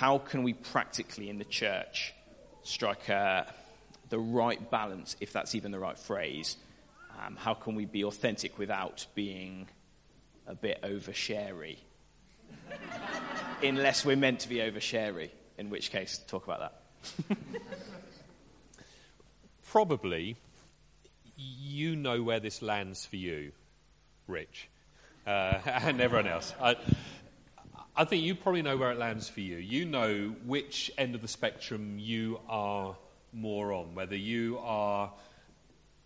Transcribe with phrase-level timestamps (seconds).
[0.00, 2.14] how can we practically in the church
[2.62, 3.44] strike uh,
[4.08, 6.56] the right balance, if that's even the right phrase?
[7.22, 9.68] Um, how can we be authentic without being
[10.46, 11.80] a bit oversharey?
[13.62, 16.72] Unless we're meant to be oversharey, in which case, talk about
[17.28, 17.36] that.
[19.70, 20.38] Probably,
[21.36, 23.52] you know where this lands for you,
[24.26, 24.70] Rich,
[25.26, 26.54] uh, and everyone else.
[26.58, 26.76] I,
[28.00, 29.58] I think you probably know where it lands for you.
[29.58, 32.96] You know which end of the spectrum you are
[33.34, 35.12] more on, whether you are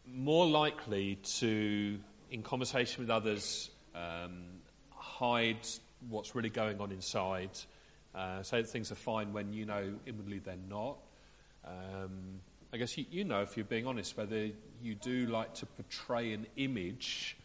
[0.05, 1.97] more likely to,
[2.33, 4.43] in conversation with others, um,
[4.91, 5.69] hide
[6.09, 7.51] what's really going on inside,
[8.13, 10.97] uh, say that things are fine when you know inwardly they're not.
[11.65, 12.41] Um,
[12.73, 14.49] I guess you, you know, if you're being honest, whether
[14.83, 17.37] you do like to portray an image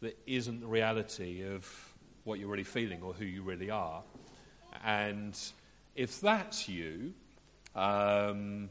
[0.00, 1.91] that isn't the reality of
[2.24, 4.02] what you're really feeling or who you really are.
[4.84, 5.38] And
[5.94, 7.12] if that's you,
[7.74, 8.70] um,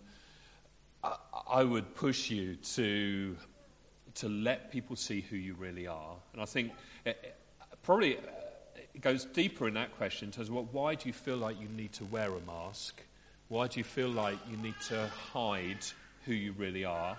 [1.03, 1.15] I,
[1.49, 3.35] I, would push you to,
[4.15, 6.15] to let people see who you really are.
[6.33, 6.71] And I think
[7.05, 7.35] it, it
[7.83, 8.17] probably
[8.93, 11.67] it goes deeper in that question in terms of why do you feel like you
[11.69, 13.01] need to wear a mask?
[13.47, 15.85] Why do you feel like you need to hide
[16.25, 17.17] who you really are?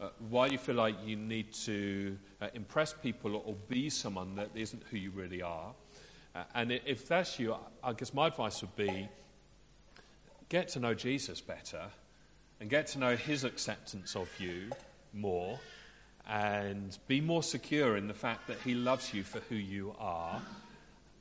[0.00, 4.34] Uh, why you feel like you need to uh, impress people or, or, be someone
[4.34, 5.74] that isn't who you really are?
[6.34, 9.08] Uh, and if that's you, I guess my advice would be
[10.48, 11.82] get to know Jesus better
[12.60, 14.70] and get to know his acceptance of you
[15.12, 15.60] more
[16.26, 20.40] and be more secure in the fact that he loves you for who you are.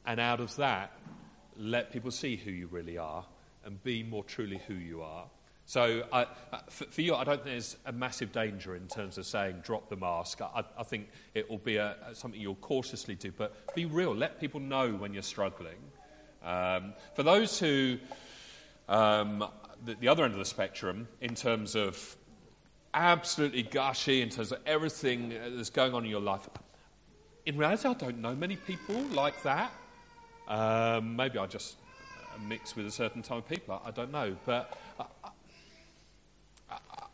[0.06, 0.94] And out of that,
[1.58, 3.26] let people see who you really are
[3.66, 5.26] and be more truly who you are.
[5.70, 6.26] So I,
[6.68, 9.98] for, you, I don't think there's a massive danger in terms of saying drop the
[9.98, 10.42] mask.
[10.42, 14.16] I, I think it will be a, something you'll cautiously do, but be real.
[14.16, 15.78] Let people know when you're struggling.
[16.44, 18.00] Um, for those who,
[18.88, 19.46] um,
[19.86, 22.16] the, the other end of the spectrum, in terms of
[22.96, 26.50] absolutely gushy, in terms of everything that's going on in your life,
[27.46, 29.72] in reality, I don't know many people like that.
[30.48, 31.76] Um, maybe I just
[32.48, 33.82] mix with a certain type of people.
[33.84, 34.36] I, I don't know.
[34.46, 35.06] But I,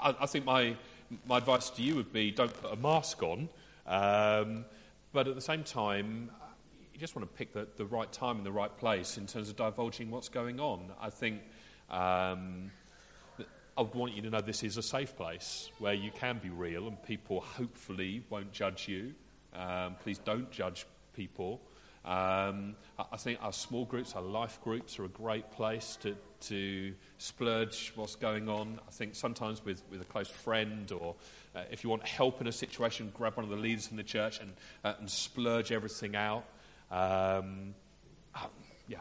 [0.05, 0.75] I, think my,
[1.25, 3.49] my advice to you would be don't put a mask on,
[3.87, 4.65] um,
[5.11, 6.29] but at the same time,
[6.93, 9.49] you just want to pick the, the right time and the right place in terms
[9.49, 10.91] of divulging what's going on.
[11.01, 11.41] I think
[11.89, 12.71] um,
[13.77, 16.49] I would want you to know this is a safe place where you can be
[16.49, 19.13] real and people hopefully won't judge you.
[19.53, 21.61] Um, please don't judge people.
[22.05, 22.75] Um,
[23.11, 27.91] I think our small groups, our life groups, are a great place to, to splurge
[27.95, 28.79] what's going on.
[28.87, 31.15] I think sometimes with, with a close friend, or
[31.55, 34.03] uh, if you want help in a situation, grab one of the leaders in the
[34.03, 36.45] church and, uh, and splurge everything out.
[36.91, 37.73] Um,
[38.35, 38.47] uh,
[38.87, 38.99] yeah,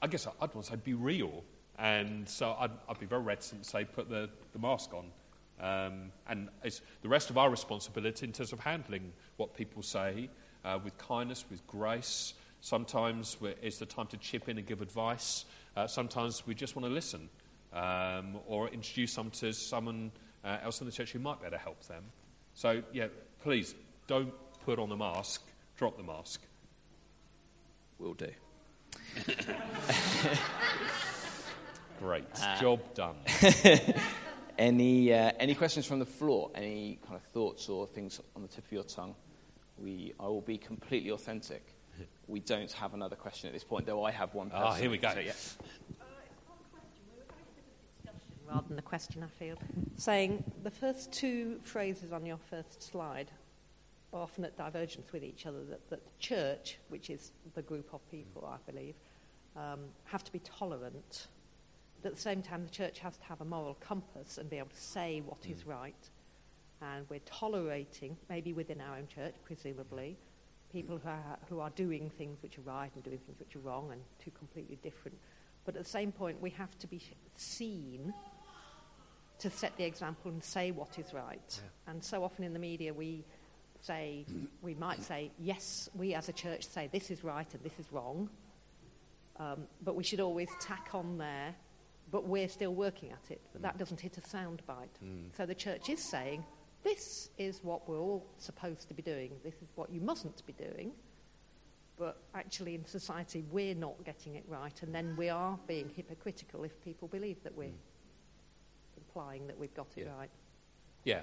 [0.00, 1.42] I guess I'd want to say be real.
[1.78, 5.10] And so I'd, I'd be very reticent to say put the, the mask on.
[5.58, 10.28] Um, and it's the rest of our responsibility in terms of handling what people say
[10.66, 12.34] uh, with kindness, with grace.
[12.60, 15.44] Sometimes it's the time to chip in and give advice.
[15.76, 17.28] Uh, sometimes we just want to listen
[17.72, 20.10] um, or introduce someone to someone
[20.44, 22.02] uh, else in the church who might be able to help them.
[22.54, 23.06] So, yeah,
[23.42, 23.74] please
[24.06, 24.32] don't
[24.64, 25.42] put on the mask,
[25.76, 26.40] drop the mask.
[27.98, 28.30] Will do.
[32.00, 32.24] Great.
[32.42, 33.16] Uh, Job done.
[34.58, 36.50] any, uh, any questions from the floor?
[36.54, 39.14] Any kind of thoughts or things on the tip of your tongue?
[39.78, 41.62] We, I will be completely authentic.
[42.26, 44.50] We don't have another question at this point, though I have one.
[44.52, 45.10] Ah, here we go.
[45.12, 45.32] So, yeah.
[48.48, 49.56] rather than the question, I feel.
[49.96, 53.30] Saying the first two phrases on your first slide
[54.12, 55.64] are often at divergence with each other.
[55.64, 58.94] That, that the church, which is the group of people, I believe,
[59.56, 61.28] um, have to be tolerant.
[62.02, 64.58] But at the same time, the church has to have a moral compass and be
[64.58, 65.52] able to say what mm.
[65.52, 66.10] is right
[66.82, 70.16] and we're tolerating, maybe within our own church, presumably,
[70.72, 73.60] people who are, who are doing things which are right and doing things which are
[73.60, 75.16] wrong and two completely different.
[75.64, 77.02] But at the same point, we have to be
[77.34, 78.12] seen
[79.38, 81.40] to set the example and say what is right.
[81.62, 81.92] Yeah.
[81.92, 83.24] And so often in the media, we
[83.80, 84.24] say,
[84.62, 87.86] we might say, yes, we as a church say this is right and this is
[87.92, 88.28] wrong.
[89.38, 91.54] Um, but we should always tack on there,
[92.10, 93.40] but we're still working at it.
[93.52, 93.78] But that mm.
[93.78, 94.88] doesn't hit a sound bite.
[95.04, 95.36] Mm.
[95.36, 96.44] So the church is saying,
[96.86, 99.32] this is what we're all supposed to be doing.
[99.42, 100.92] This is what you mustn't be doing.
[101.98, 106.62] But actually, in society, we're not getting it right, and then we are being hypocritical
[106.62, 108.98] if people believe that we're mm.
[108.98, 110.16] implying that we've got it yeah.
[110.16, 110.30] right.
[111.04, 111.20] Yeah.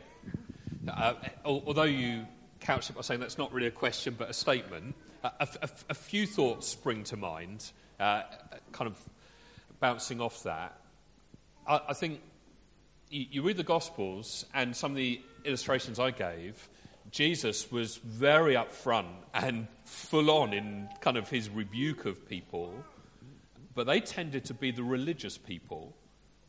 [0.85, 1.13] Uh,
[1.45, 2.25] although you
[2.59, 5.69] couch it by saying that's not really a question but a statement, uh, a, a,
[5.91, 7.71] a few thoughts spring to mind,
[8.01, 8.23] uh,
[8.73, 8.97] kind of
[9.79, 10.77] bouncing off that,
[11.65, 12.19] I, I think
[13.13, 16.67] you, you read the Gospels and some of the illustrations I gave,
[17.11, 22.73] Jesus was very upfront and full on in kind of his rebuke of people,
[23.75, 25.95] but they tended to be the religious people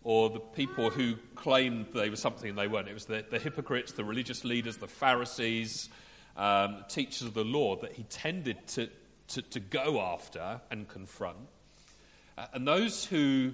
[0.02, 2.88] or the people who claimed they were something they weren't.
[2.88, 5.88] It was the, the hypocrites, the religious leaders, the Pharisees,
[6.36, 8.88] um, teachers of the law that he tended to,
[9.28, 11.38] to, to go after and confront.
[12.36, 13.52] Uh, and those who,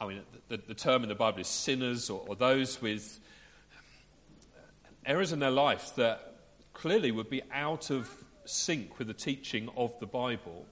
[0.00, 3.18] I mean, the, the, term in the Bible is sinners or, or those with
[5.04, 6.34] errors in their life that
[6.72, 8.10] clearly would be out of
[8.44, 10.66] sync with the teaching of the Bible,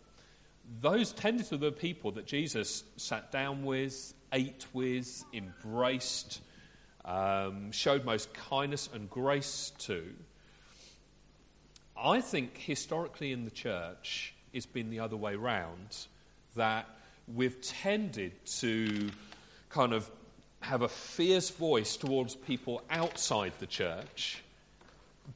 [0.80, 6.40] those tended to be the people that Jesus sat down with, ate with, embraced,
[7.04, 10.04] um, showed most kindness and grace to.
[11.96, 15.96] I think historically in the church, it's been the other way round
[16.56, 16.88] that
[17.32, 19.10] we've tended to
[19.68, 20.10] kind of
[20.60, 24.42] have a fierce voice towards people outside the church,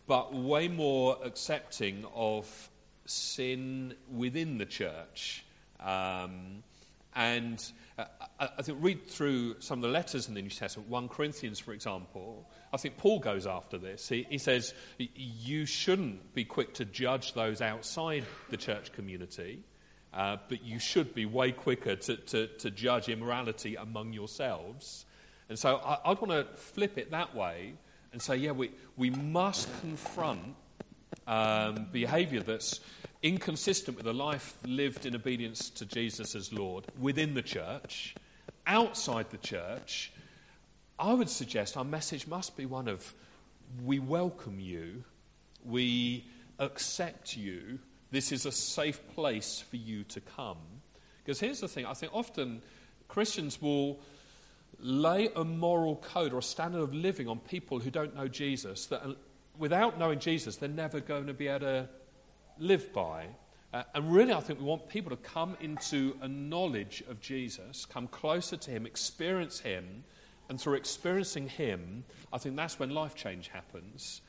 [0.06, 2.70] but way more accepting of
[3.04, 5.44] sin within the church.
[5.80, 6.62] Um,
[7.14, 7.62] and
[7.98, 8.04] uh,
[8.38, 11.72] I, think read through some of the letters in the New Testament, 1 Corinthians, for
[11.72, 12.48] example.
[12.72, 14.08] I think Paul goes after this.
[14.08, 19.64] He, he says, You shouldn't be quick to judge those outside the church community.
[20.12, 25.04] Uh, but you should be way quicker to, to, to judge immorality among yourselves.
[25.48, 27.74] And so I, I want to flip it that way
[28.12, 30.54] and say, yeah, we, we must confront
[31.26, 32.80] um, behavior that's
[33.22, 38.14] inconsistent with a life lived in obedience to Jesus as Lord within the church,
[38.66, 40.12] outside the church.
[40.98, 43.14] I would suggest our message must be one of
[43.84, 45.04] we welcome you,
[45.64, 46.26] we
[46.58, 47.78] accept you,
[48.10, 50.58] this is a safe place for you to come.
[51.24, 52.62] Because here's the thing I think often
[53.08, 54.00] Christians will
[54.80, 58.86] lay a moral code or a standard of living on people who don't know Jesus
[58.86, 59.14] that uh,
[59.58, 61.88] without knowing Jesus, they're never going to be able to
[62.58, 63.26] live by.
[63.72, 67.84] Uh, and really, I think we want people to come into a knowledge of Jesus,
[67.84, 70.04] come closer to Him, experience Him,
[70.48, 74.22] and through experiencing Him, I think that's when life change happens.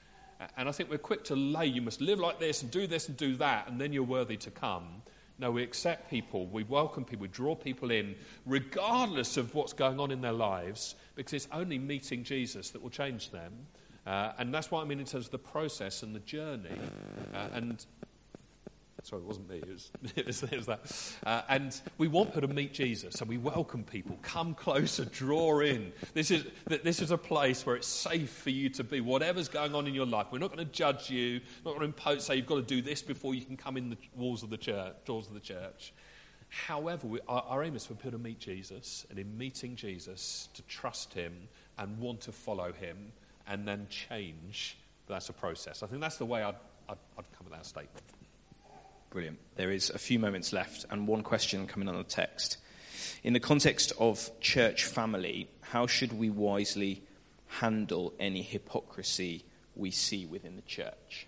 [0.57, 3.07] And I think we're quick to lay, you must live like this and do this
[3.09, 5.01] and do that, and then you're worthy to come.
[5.37, 8.15] No, we accept people, we welcome people, we draw people in,
[8.45, 12.89] regardless of what's going on in their lives, because it's only meeting Jesus that will
[12.89, 13.53] change them.
[14.05, 16.77] Uh, and that's what I mean in terms of the process and the journey.
[17.33, 17.85] Uh, and
[19.03, 19.57] Sorry, it wasn't me.
[19.57, 21.17] It was, it was, it was that.
[21.25, 24.17] Uh, and we want her to meet Jesus, and we welcome people.
[24.21, 25.91] Come closer, draw in.
[26.13, 29.01] This is, this is a place where it's safe for you to be.
[29.01, 31.39] Whatever's going on in your life, we're not going to judge you.
[31.65, 33.89] Not going to impose, say you've got to do this before you can come in
[33.89, 35.93] the walls of the church, doors of the church.
[36.49, 40.49] However, we, our, our aim is for people to meet Jesus, and in meeting Jesus,
[40.55, 41.47] to trust him
[41.77, 43.11] and want to follow him,
[43.47, 44.77] and then change.
[45.07, 45.83] That's a process.
[45.83, 46.55] I think that's the way I'd,
[46.87, 48.03] I'd, I'd come at that statement.
[49.09, 49.39] Brilliant.
[49.55, 52.57] There is a few moments left, and one question coming on the text.
[53.23, 57.01] In the context of church family, how should we wisely
[57.47, 59.43] handle any hypocrisy
[59.75, 61.25] we see within the church?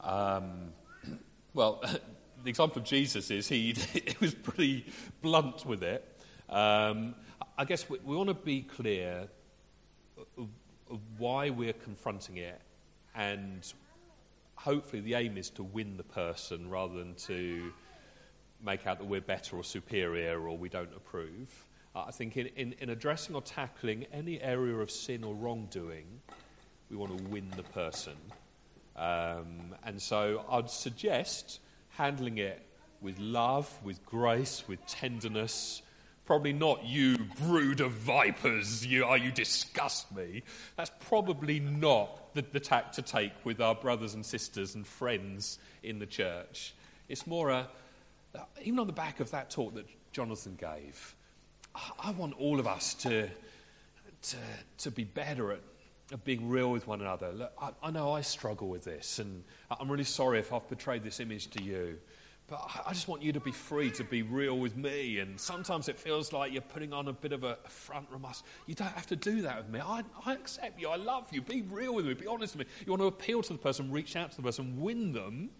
[0.00, 0.72] Um,
[1.54, 1.80] well,
[2.42, 4.84] the example of Jesus is he, he was pretty
[5.22, 6.04] blunt with it.
[6.48, 7.14] Um,
[7.56, 9.28] I guess we, we want to be clear
[10.36, 10.48] of,
[10.90, 12.60] of why we're confronting it
[13.14, 13.72] and
[14.58, 17.72] hopefully the aim is to win the person rather than to
[18.62, 21.64] make out that we're better or superior or we don't approve.
[21.94, 26.06] Uh, I think in, in, in, addressing or tackling any area of sin or wrongdoing,
[26.90, 28.16] we want to win the person.
[28.96, 31.60] Um, and so I'd suggest
[31.90, 32.60] handling it
[33.00, 35.82] with love, with grace, with tenderness,
[36.28, 40.42] Probably not you, brood of vipers, you, oh, you disgust me.
[40.76, 45.58] That's probably not the, the tack to take with our brothers and sisters and friends
[45.82, 46.74] in the church.
[47.08, 47.66] It's more a,
[48.34, 51.16] uh, even on the back of that talk that Jonathan gave,
[51.98, 53.30] I want all of us to,
[54.20, 54.36] to,
[54.80, 55.60] to be better at,
[56.12, 57.32] at being real with one another.
[57.32, 61.02] Look, I, I know I struggle with this, and I'm really sorry if I've betrayed
[61.04, 61.96] this image to you.
[62.48, 65.18] But I just want you to be free to be real with me.
[65.18, 68.42] And sometimes it feels like you're putting on a bit of a front from us.
[68.66, 69.80] You don't have to do that with me.
[69.80, 70.88] I, I accept you.
[70.88, 71.42] I love you.
[71.42, 72.14] Be real with me.
[72.14, 72.72] Be honest with me.
[72.86, 75.50] You want to appeal to the person, reach out to the person, win them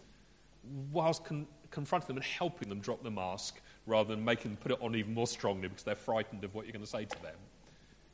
[0.90, 4.72] whilst con- confronting them and helping them drop the mask rather than making them put
[4.72, 7.22] it on even more strongly because they're frightened of what you're going to say to
[7.22, 7.36] them.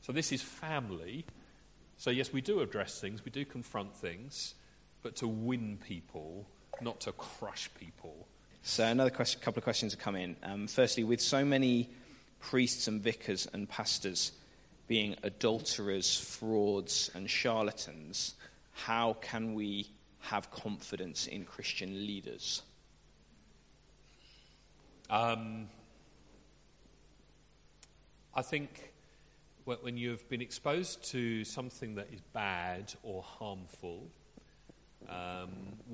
[0.00, 1.24] So this is family.
[1.96, 4.54] So, yes, we do address things, we do confront things,
[5.02, 6.48] but to win people,
[6.80, 8.26] not to crush people
[8.66, 10.36] So another question, couple of questions have come in.
[10.42, 11.90] Um, firstly, with so many
[12.40, 14.32] priests and vicars and pastors
[14.88, 18.34] being adulterers, frauds, and charlatans,
[18.72, 19.90] how can we
[20.20, 22.62] have confidence in Christian leaders?
[25.10, 25.68] Um,
[28.34, 28.94] I think
[29.66, 34.08] when you've been exposed to something that is bad or harmful,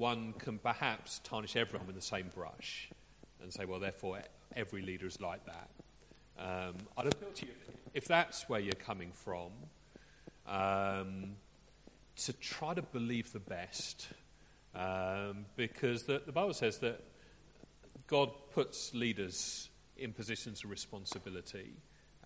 [0.01, 2.89] one can perhaps tarnish everyone with the same brush
[3.43, 4.21] and say, well, therefore,
[4.57, 5.69] every leader is like that.
[6.39, 7.53] Um, I'd appeal to you,
[7.93, 9.51] if that's where you're coming from,
[10.49, 11.37] um,
[12.17, 14.09] to try to believe the best.
[14.75, 17.03] Um, because the, the Bible says that
[18.07, 21.75] God puts leaders in positions of responsibility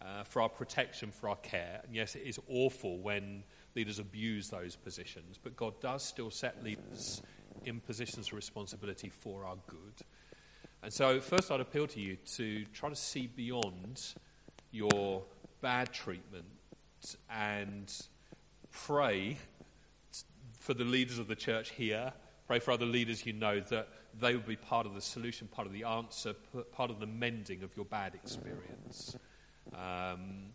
[0.01, 1.81] uh, for our protection, for our care.
[1.85, 3.43] And yes, it is awful when
[3.75, 7.21] leaders abuse those positions, but God does still set leaders
[7.67, 10.07] in positions of responsibility for our good.
[10.83, 14.03] And so, first, I'd appeal to you to try to see beyond
[14.71, 15.25] your
[15.61, 16.45] bad treatment
[17.31, 17.93] and
[18.71, 19.39] pray
[20.61, 22.13] for the leaders of the church here.
[22.47, 23.89] Pray for other leaders you know that
[24.21, 26.35] they will be part of the solution, part of the answer,
[26.73, 29.17] part of the mending of your bad experience.
[29.73, 30.53] Um,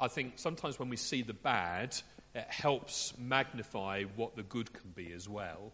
[0.00, 1.96] I think sometimes when we see the bad,
[2.34, 5.72] it helps magnify what the good can be as well.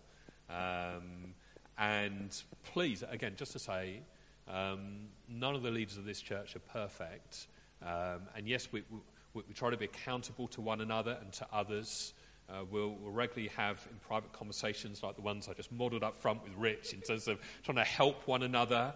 [0.51, 1.35] Um,
[1.77, 2.35] and
[2.73, 4.01] please, again, just to say,
[4.49, 7.47] um, none of the leaders of this church are perfect.
[7.83, 11.47] Um, and yes, we, we, we, try to be accountable to one another and to
[11.53, 12.15] others.
[12.49, 16.17] Uh, we'll, we'll, regularly have in private conversations like the ones I just modelled up
[16.17, 18.95] front with Rich in terms of trying to help one another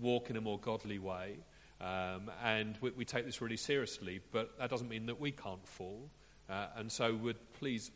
[0.00, 1.36] walk in a more godly way.
[1.80, 5.66] Um, and we, we, take this really seriously, but that doesn't mean that we can't
[5.66, 6.08] fall.
[6.48, 7.90] Uh, and so, would please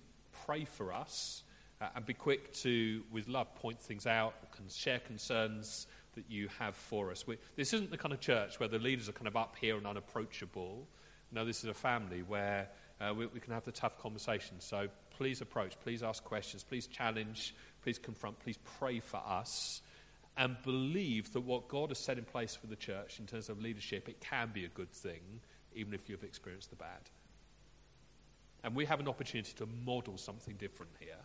[0.45, 1.43] pray for us
[1.80, 6.49] uh, and be quick to, with love, point things out, can share concerns that you
[6.58, 7.26] have for us.
[7.26, 9.76] We, this isn't the kind of church where the leaders are kind of up here
[9.76, 10.87] and unapproachable.
[11.30, 12.68] No, this is a family where
[13.00, 14.64] uh, we, we, can have the tough conversations.
[14.64, 19.82] So please approach, please ask questions, please challenge, please confront, please pray for us
[20.37, 23.61] and believe that what God has set in place for the church in terms of
[23.61, 25.20] leadership, it can be a good thing,
[25.75, 27.00] even if you've experienced the bad.
[28.64, 31.18] And we have an opportunity to model something different here.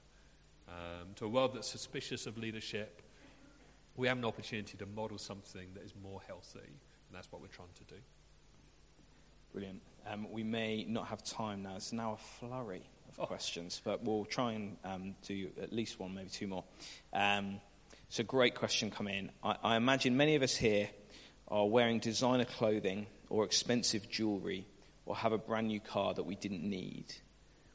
[0.74, 3.01] Um, to a world that's suspicious of leadership,
[3.96, 7.48] we have an opportunity to model something that is more healthy, and that's what we're
[7.48, 8.01] trying to do.
[9.51, 9.82] Brilliant.
[10.08, 11.75] Um, we may not have time now.
[11.75, 13.25] It's now a flurry of oh.
[13.27, 16.63] questions, but we'll try and um, do at least one, maybe two more.
[17.13, 17.62] Um,
[18.08, 19.32] it's a great question coming in.
[19.44, 20.89] I, I imagine many of us here
[21.50, 24.65] are wearing designer clothing or expensive jewelry
[25.06, 27.06] or have a brand new car that we didn't need.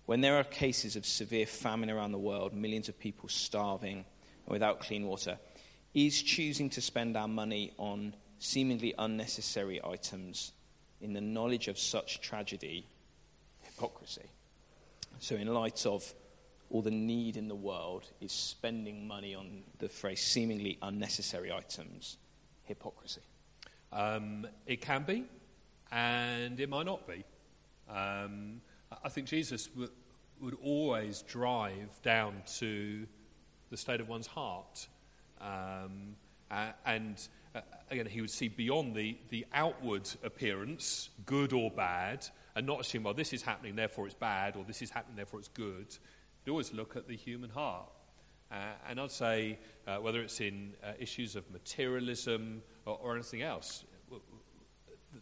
[0.08, 4.48] When there are cases of severe famine around the world, millions of people starving and
[4.48, 5.38] without clean water,
[5.92, 10.52] is choosing to spend our money on seemingly unnecessary items
[11.02, 12.86] in the knowledge of such tragedy
[13.60, 14.24] hypocrisy?
[15.18, 16.10] So, in light of
[16.70, 22.16] all the need in the world is spending money on the phrase seemingly unnecessary items,
[22.64, 23.20] hypocrisy?
[23.92, 25.26] Um, it can be,
[25.92, 27.24] and it might not be.
[27.90, 28.62] Um,
[29.04, 29.90] I think Jesus w-
[30.40, 33.06] would always drive down to
[33.70, 34.88] the state of one's heart.
[35.40, 36.16] Um,
[36.50, 37.20] uh, and
[37.54, 42.26] uh, again, he would see beyond the, the outward appearance, good or bad,
[42.56, 45.40] and not assume, well, this is happening, therefore it's bad, or this is happening, therefore
[45.40, 45.96] it's good
[46.48, 47.90] He'd always look at the human heart.
[48.50, 48.54] Uh,
[48.88, 53.84] and I'd say, uh, whether it's in uh, issues of materialism or, or, anything else,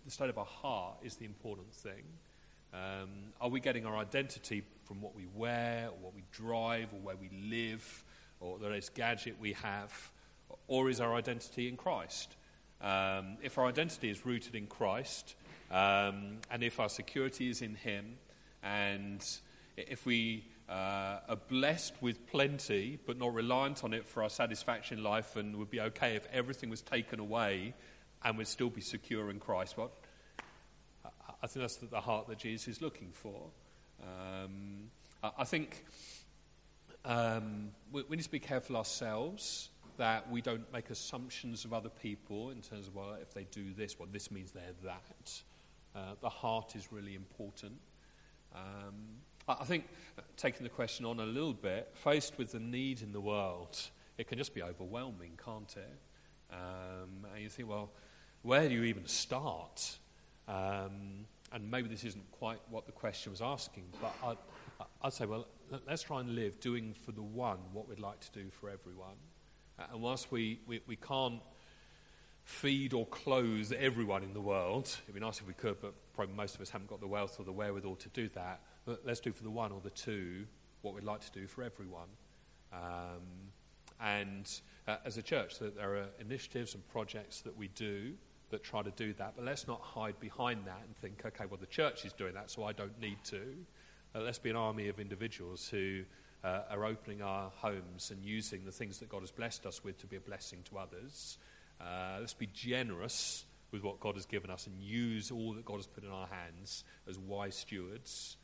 [0.04, 2.04] the state of our heart is the important thing.
[2.72, 3.08] Um,
[3.40, 7.16] are we getting our identity from what we wear, or what we drive, or where
[7.16, 8.04] we live,
[8.40, 9.92] or the latest gadget we have?
[10.68, 12.36] Or is our identity in Christ?
[12.80, 15.34] Um, if our identity is rooted in Christ,
[15.70, 18.18] um, and if our security is in Him,
[18.62, 19.24] and
[19.76, 24.98] if we uh, are blessed with plenty, but not reliant on it for our satisfaction
[24.98, 27.74] in life, and would be okay if everything was taken away
[28.24, 29.76] and would still be secure in Christ.
[29.76, 29.92] What?
[31.42, 33.50] I think that's the heart that Jesus is looking for.
[34.02, 34.90] Um,
[35.38, 35.84] I think
[37.04, 41.88] um, we, we, need to be careful ourselves that we don't make assumptions of other
[41.88, 45.42] people in terms of, well, if they do this, well, this means they're that.
[45.94, 47.78] Uh, the heart is really important.
[48.54, 48.94] Um,
[49.48, 49.86] I think,
[50.18, 53.78] uh, taking the question on a little bit, faced with the need in the world,
[54.18, 55.98] it can just be overwhelming, can't it?
[56.52, 57.90] Um, and you think, well,
[58.42, 59.98] where do you even start?
[60.48, 64.36] Um, and maybe this isn't quite what the question was asking, but I'd,
[65.02, 65.46] I'd, say, well,
[65.86, 69.16] let's try and live doing for the one what we'd like to do for everyone.
[69.78, 71.40] Uh, and whilst we, we, we can't
[72.46, 74.96] feed or clothe everyone in the world.
[75.04, 77.40] It'd be nice if we could, but probably most of us haven't got the wealth
[77.40, 78.60] or the wherewithal to do that.
[78.84, 80.46] But let's do for the one or the two
[80.82, 82.08] what we'd like to do for everyone.
[82.72, 83.50] Um,
[84.00, 84.48] and
[84.86, 88.14] uh, as a church, that there are initiatives and projects that we do
[88.50, 89.34] that try to do that.
[89.36, 92.50] But let's not hide behind that and think, okay, well, the church is doing that,
[92.50, 93.42] so I don't need to.
[94.14, 96.02] Uh, let's be an army of individuals who
[96.44, 99.98] uh, are opening our homes and using the things that God has blessed us with
[99.98, 101.38] to be a blessing to others.
[101.80, 105.76] Uh, let's be generous with what God has given us and use all that God
[105.76, 108.36] has put in our hands as wise stewards,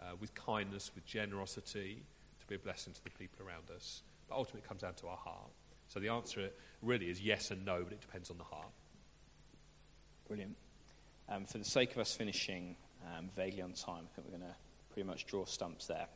[0.00, 2.00] uh, with kindness, with generosity,
[2.40, 4.02] to be a blessing to the people around us.
[4.28, 5.50] But ultimately, it comes down to our heart.
[5.88, 6.50] So the answer
[6.82, 8.70] really is yes and no, but it depends on the heart.
[10.28, 10.56] Brilliant.
[11.30, 14.50] Um, for the sake of us finishing um, vaguely on time, I think we're going
[14.50, 14.56] to
[14.92, 16.08] pretty much draw stumps there.